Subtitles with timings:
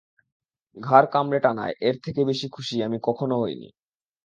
[0.77, 3.69] ঘাড় কামড়ে টানায় এর থেকে বেশি খুশি আমি কখনও হইনি।